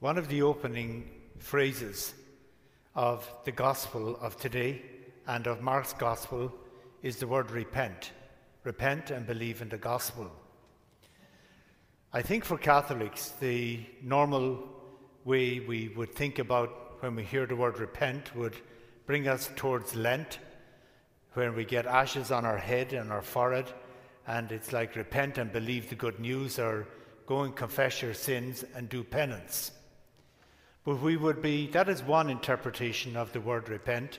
[0.00, 1.10] One of the opening
[1.40, 2.14] phrases
[2.94, 4.80] of the gospel of today
[5.26, 6.54] and of Mark's gospel
[7.02, 8.12] is the word repent.
[8.62, 10.30] Repent and believe in the gospel.
[12.12, 14.68] I think for Catholics, the normal
[15.24, 18.54] way we would think about when we hear the word repent would
[19.04, 20.38] bring us towards Lent,
[21.34, 23.66] when we get ashes on our head and our forehead,
[24.28, 26.86] and it's like repent and believe the good news, or
[27.26, 29.72] go and confess your sins and do penance.
[30.84, 34.18] But we would be, that is one interpretation of the word repent,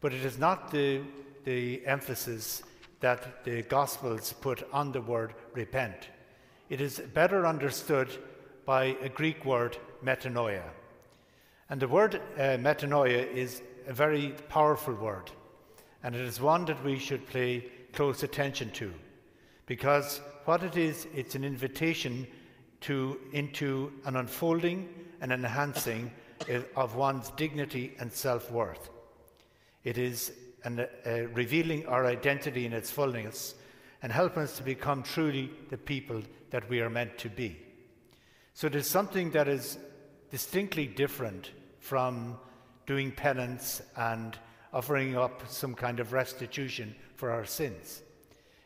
[0.00, 1.00] but it is not the,
[1.44, 2.62] the emphasis
[3.00, 6.08] that the Gospels put on the word repent.
[6.68, 8.08] It is better understood
[8.64, 10.62] by a Greek word, metanoia.
[11.68, 15.30] And the word uh, metanoia is a very powerful word,
[16.02, 18.92] and it is one that we should pay close attention to,
[19.66, 22.26] because what it is, it's an invitation
[22.82, 24.88] to, into an unfolding
[25.22, 26.10] and enhancing
[26.76, 28.90] of one's dignity and self worth.
[29.84, 30.32] It is
[30.64, 33.54] an, uh, revealing our identity in its fullness
[34.02, 37.56] and helping us to become truly the people that we are meant to be.
[38.52, 39.78] So it is something that is
[40.30, 42.36] distinctly different from
[42.86, 44.36] doing penance and
[44.72, 48.02] offering up some kind of restitution for our sins.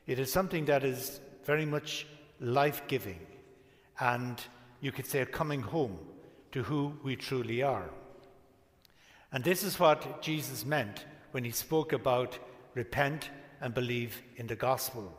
[0.07, 2.07] It is something that is very much
[2.41, 3.21] life giving
[4.01, 4.41] and
[4.81, 5.99] you could say a coming home
[6.57, 7.91] to who we truly are.
[9.31, 12.39] And this is what Jesus meant when he spoke about
[12.73, 13.29] repent
[13.61, 15.13] and believe in the gospel.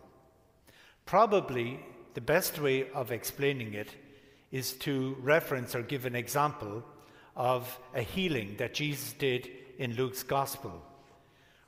[1.05, 1.79] Probably
[2.15, 3.89] the best way of explaining it
[4.49, 6.83] is to reference or give an example
[7.35, 10.83] of a healing that Jesus did in Luke's gospel,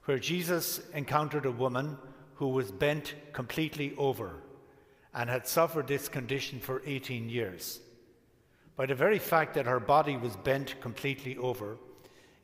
[0.06, 1.96] where Jesus encountered a woman
[2.34, 4.32] who was bent completely over
[5.14, 7.82] and had suffered this condition for 18 years.
[8.80, 11.76] By the very fact that her body was bent completely over,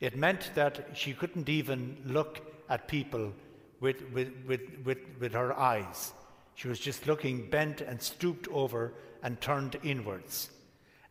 [0.00, 3.32] it meant that she couldn't even look at people
[3.80, 6.12] with, with, with, with, with her eyes.
[6.54, 8.92] She was just looking bent and stooped over
[9.22, 10.50] and turned inwards.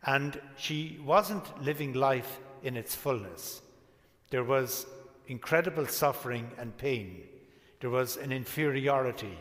[0.03, 3.63] And she wasn't living life in its fullness.
[4.29, 4.85] There was
[5.25, 7.23] incredible suffering and pain.
[7.79, 9.39] There was an inferiority,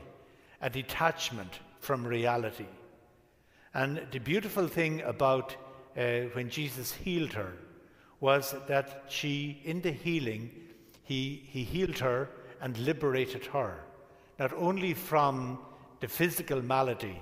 [0.63, 2.69] a detachment from reality.
[3.75, 5.57] And the beautiful thing about
[5.97, 7.53] uh, when Jesus healed her
[8.21, 10.51] was that she, in the healing,
[11.03, 12.29] he, he healed her
[12.61, 13.81] and liberated her,
[14.39, 15.59] not only from
[16.01, 17.21] the physical malady,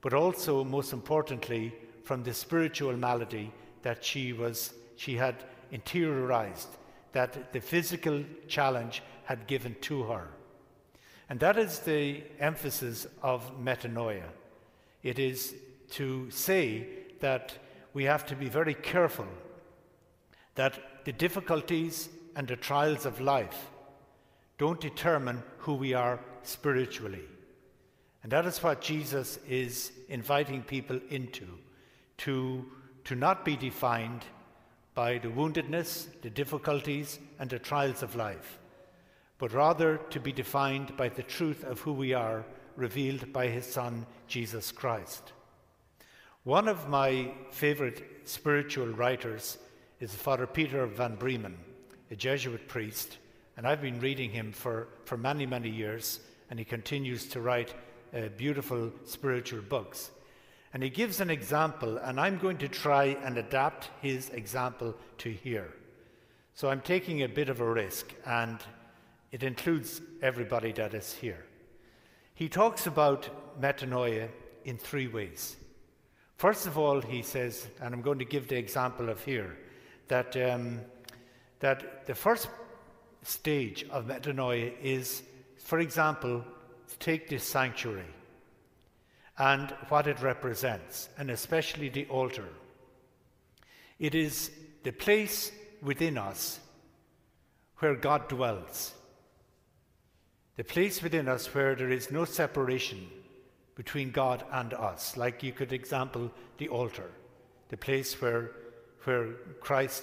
[0.00, 3.52] but also, most importantly, from the spiritual malady
[3.82, 6.68] that she was she had interiorized,
[7.12, 10.28] that the physical challenge had given to her.
[11.28, 14.28] And that is the emphasis of metanoia.
[15.02, 15.54] It is
[15.90, 16.86] to say
[17.20, 17.52] that
[17.96, 19.26] we have to be very careful
[20.54, 23.70] that the difficulties and the trials of life
[24.58, 27.24] don't determine who we are spiritually.
[28.22, 31.46] And that is what Jesus is inviting people into
[32.18, 32.66] to,
[33.04, 34.26] to not be defined
[34.94, 38.58] by the woundedness, the difficulties, and the trials of life,
[39.38, 42.44] but rather to be defined by the truth of who we are
[42.76, 45.32] revealed by his Son, Jesus Christ.
[46.46, 49.58] One of my favorite spiritual writers
[49.98, 51.56] is Father Peter van Breemen,
[52.12, 53.18] a Jesuit priest,
[53.56, 57.74] and I've been reading him for, for many, many years, and he continues to write
[58.14, 60.12] uh, beautiful spiritual books.
[60.72, 65.32] And he gives an example, and I'm going to try and adapt his example to
[65.32, 65.74] here.
[66.54, 68.60] So I'm taking a bit of a risk, and
[69.32, 71.44] it includes everybody that is here.
[72.34, 74.28] He talks about metanoia
[74.64, 75.56] in three ways.
[76.36, 79.56] First of all, he says, and I'm going to give the example of here,
[80.08, 80.80] that, um,
[81.60, 82.48] that the first
[83.22, 85.22] stage of metanoia is,
[85.56, 86.44] for example,
[86.88, 88.04] to take this sanctuary
[89.38, 92.48] and what it represents, and especially the altar.
[93.98, 94.50] It is
[94.82, 95.52] the place
[95.82, 96.60] within us
[97.78, 98.94] where God dwells,
[100.56, 103.08] the place within us where there is no separation
[103.76, 105.16] between God and us.
[105.16, 107.10] Like you could example the altar,
[107.68, 108.50] the place where,
[109.04, 110.02] where Christ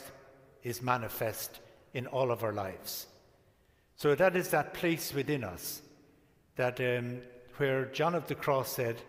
[0.64, 1.60] is manifest
[1.94, 3.08] in all of our lives.
[3.98, 5.82] So that is that place within us
[6.56, 7.20] that um,
[7.58, 9.02] where John of the Cross said,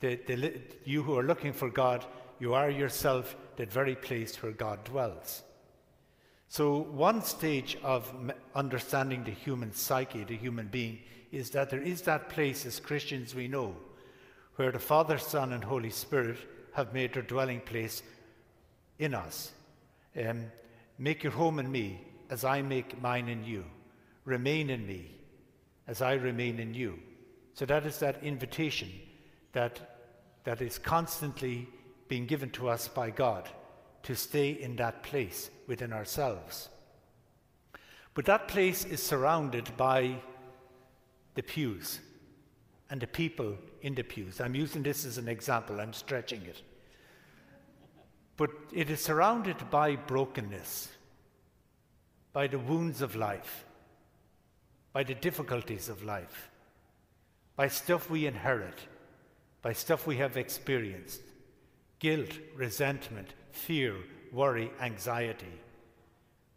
[0.00, 2.04] the, the, You who are looking for God,
[2.38, 5.42] you are yourself that very place where God dwells.
[6.48, 8.12] So, one stage of
[8.54, 10.98] understanding the human psyche, the human being,
[11.32, 13.74] is that there is that place as Christians we know
[14.56, 16.38] where the Father, Son, and Holy Spirit
[16.72, 18.02] have made their dwelling place
[18.98, 19.52] in us.
[20.18, 20.46] Um,
[20.98, 22.00] make your home in me
[22.30, 23.64] as I make mine in you.
[24.24, 25.10] Remain in me
[25.86, 26.98] as I remain in you.
[27.54, 28.90] So that is that invitation
[29.52, 29.98] that,
[30.44, 31.68] that is constantly
[32.08, 33.48] being given to us by God
[34.02, 36.68] to stay in that place within ourselves.
[38.14, 40.16] But that place is surrounded by
[41.34, 42.00] the pews
[42.90, 44.40] and the people in the pews.
[44.40, 46.62] I'm using this as an example, I'm stretching it.
[48.36, 50.88] But it is surrounded by brokenness,
[52.32, 53.64] by the wounds of life,
[54.92, 56.50] by the difficulties of life,
[57.56, 58.78] by stuff we inherit,
[59.62, 61.22] by stuff we have experienced
[61.98, 63.94] guilt, resentment, fear,
[64.32, 65.60] worry, anxiety,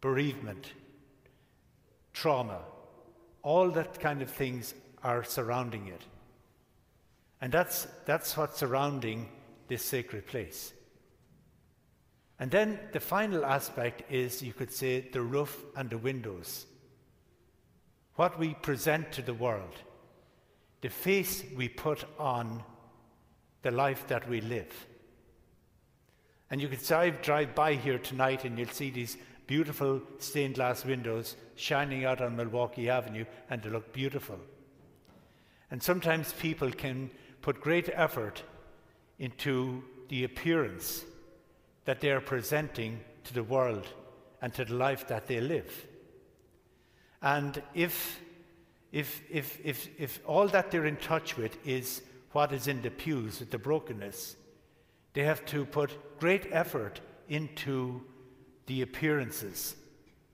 [0.00, 0.72] bereavement,
[2.12, 2.60] trauma,
[3.42, 6.02] all that kind of things are surrounding it.
[7.40, 9.28] And that's, that's what's surrounding
[9.68, 10.72] this sacred place.
[12.38, 16.66] And then the final aspect is, you could say, the roof and the windows.
[18.16, 19.74] What we present to the world,
[20.80, 22.62] the face we put on
[23.62, 24.86] the life that we live.
[26.50, 29.16] And you could drive, drive by here tonight and you'll see these
[29.46, 34.38] beautiful stained glass windows shining out on Milwaukee Avenue, and they look beautiful.
[35.70, 37.10] And sometimes people can
[37.42, 38.42] put great effort
[39.18, 41.04] into the appearance
[41.84, 43.86] that they are presenting to the world
[44.42, 45.86] and to the life that they live.
[47.22, 48.20] And if,
[48.92, 52.02] if, if, if, if all that they're in touch with is
[52.32, 54.36] what is in the pews, with the brokenness,
[55.12, 58.02] they have to put great effort into
[58.66, 59.76] the appearances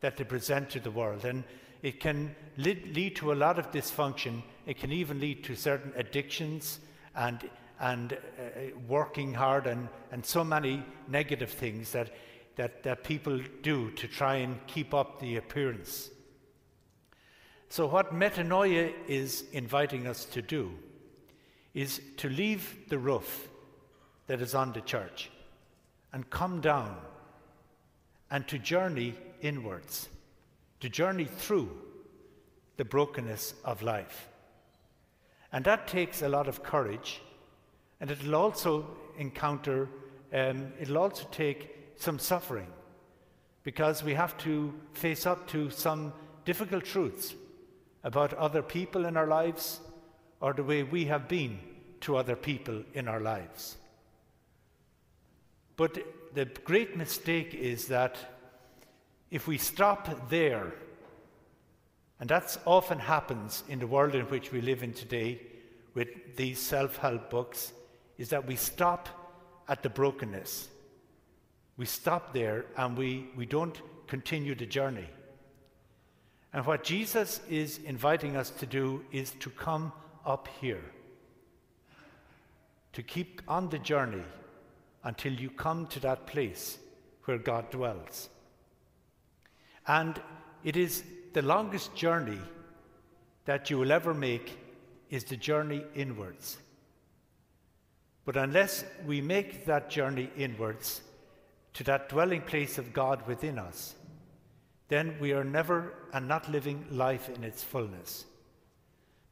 [0.00, 1.24] that they present to the world.
[1.24, 1.42] And
[1.82, 4.42] it can lead, lead to a lot of dysfunction.
[4.66, 6.80] It can even lead to certain addictions
[7.16, 7.48] and,
[7.80, 8.16] and uh,
[8.86, 12.10] working hard and, and so many negative things that,
[12.56, 16.10] that, that people do to try and keep up the appearance.
[17.68, 20.72] So, what metanoia is inviting us to do
[21.74, 23.48] is to leave the roof
[24.28, 25.30] that is on the church
[26.12, 26.96] and come down
[28.30, 30.08] and to journey inwards,
[30.80, 31.68] to journey through
[32.76, 34.28] the brokenness of life.
[35.56, 37.22] And that takes a lot of courage,
[37.98, 39.88] and it'll also encounter,
[40.30, 42.66] um, it'll also take some suffering
[43.62, 46.12] because we have to face up to some
[46.44, 47.34] difficult truths
[48.04, 49.80] about other people in our lives
[50.42, 51.58] or the way we have been
[52.02, 53.78] to other people in our lives.
[55.78, 55.96] But
[56.34, 58.18] the great mistake is that
[59.30, 60.74] if we stop there,
[62.20, 65.40] and that often happens in the world in which we live in today
[65.94, 67.72] with these self help books,
[68.18, 69.08] is that we stop
[69.68, 70.68] at the brokenness.
[71.76, 75.08] We stop there and we, we don't continue the journey.
[76.52, 79.92] And what Jesus is inviting us to do is to come
[80.24, 80.82] up here,
[82.94, 84.24] to keep on the journey
[85.04, 86.78] until you come to that place
[87.26, 88.30] where God dwells.
[89.86, 90.20] And
[90.64, 91.04] it is
[91.36, 92.40] the longest journey
[93.44, 94.58] that you will ever make
[95.10, 96.56] is the journey inwards.
[98.24, 101.02] But unless we make that journey inwards
[101.75, 103.96] to that dwelling place of God within us,
[104.88, 108.25] then we are never and not living life in its fullness.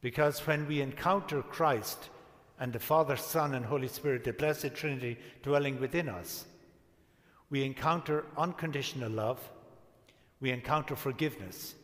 [0.03, 2.11] Because when we encounter Christ
[2.61, 6.45] and the Father, Son, and Holy Spirit, the blessed Trinity dwelling within us,
[7.49, 9.41] we encounter unconditional love,
[10.39, 11.77] we encounter forgiveness,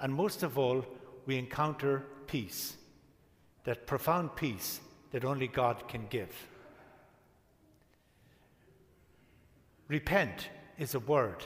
[0.00, 0.84] and most of all,
[1.26, 2.76] we encounter peace,
[3.64, 4.80] that profound peace
[5.10, 6.34] that only God can give.
[9.88, 11.44] Repent is a word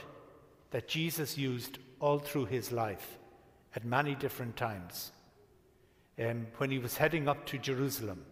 [0.71, 3.17] that Jesus used all through his life
[3.75, 5.11] at many different times.
[6.17, 8.23] Um, when he was heading up to Jerusalem,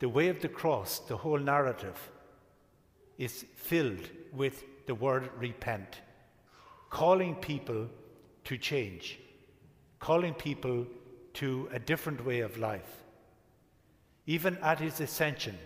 [0.00, 2.10] the way of the cross, the whole narrative,
[3.18, 6.00] is filled with the word repent,
[6.90, 7.88] calling people
[8.44, 9.18] to change,
[9.98, 10.86] calling people
[11.34, 13.02] to a different way of life.
[14.26, 15.58] Even at his ascension,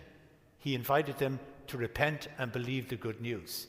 [0.57, 3.67] he invited them to repent and believe the good news.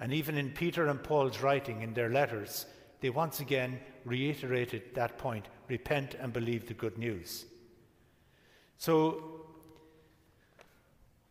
[0.00, 2.66] And even in Peter and Paul's writing in their letters,
[3.00, 7.44] they once again reiterated that point repent and believe the good news.
[8.78, 9.42] So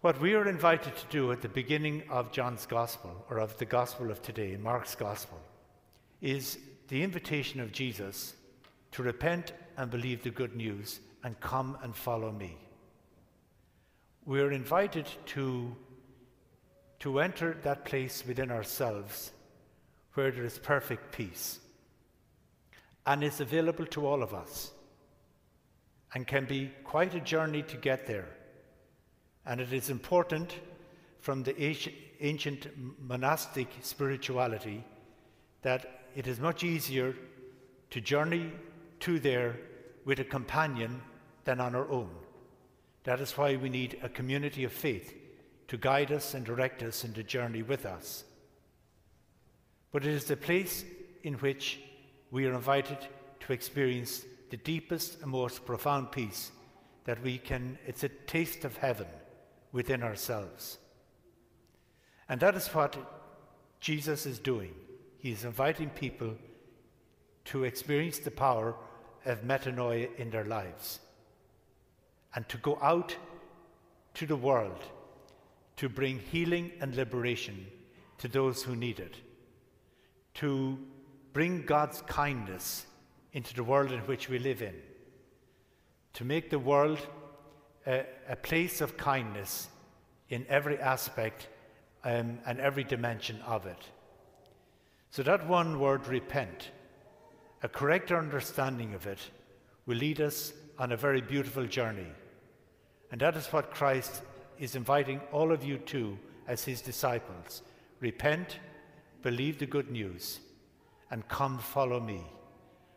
[0.01, 3.65] what we are invited to do at the beginning of John's Gospel, or of the
[3.65, 5.39] Gospel of today, Mark's Gospel,
[6.21, 8.35] is the invitation of Jesus
[8.91, 12.57] to repent and believe the good news and come and follow me.
[14.25, 15.75] We are invited to
[16.99, 19.31] to enter that place within ourselves
[20.13, 21.59] where there is perfect peace
[23.07, 24.71] and is available to all of us
[26.13, 28.27] and can be quite a journey to get there.
[29.47, 30.53] And it is important
[31.21, 31.59] from the
[32.19, 32.67] ancient
[32.99, 34.83] monastic spirituality
[35.63, 37.15] that it is much easier
[37.89, 38.51] to journey
[39.01, 39.57] to there
[40.05, 41.01] with a companion
[41.43, 42.09] than on our own.
[43.03, 45.13] That is why we need a community of faith
[45.67, 48.23] to guide us and direct us in the journey with us.
[49.91, 50.85] But it is the place
[51.23, 51.79] in which
[52.29, 52.97] we are invited
[53.41, 56.51] to experience the deepest and most profound peace
[57.05, 59.07] that we can, it's a taste of heaven
[59.71, 60.77] within ourselves.
[62.29, 62.97] And that is what
[63.79, 64.73] Jesus is doing.
[65.21, 66.35] He is inviting people
[67.45, 68.75] to experience the power
[69.25, 70.99] of metanoia in their lives
[72.35, 73.15] and to go out
[74.15, 74.81] to the world
[75.77, 77.65] to bring healing and liberation
[78.17, 79.15] to those who need it,
[80.35, 80.77] to
[81.33, 82.85] bring God's kindness
[83.33, 84.75] into the world in which we live in,
[86.13, 86.99] to make the world
[87.87, 89.69] a, a place of kindness
[90.29, 91.47] in every aspect
[92.03, 93.83] um, and every dimension of it.
[95.11, 96.71] So, that one word, repent,
[97.61, 99.19] a correct understanding of it,
[99.85, 102.07] will lead us on a very beautiful journey.
[103.11, 104.21] And that is what Christ
[104.57, 107.61] is inviting all of you to as his disciples.
[107.99, 108.59] Repent,
[109.21, 110.39] believe the good news,
[111.09, 112.23] and come follow me.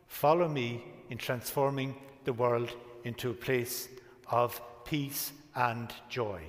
[0.06, 2.70] Follow me in transforming the world
[3.02, 3.88] into a place
[4.30, 6.42] of peace and joy.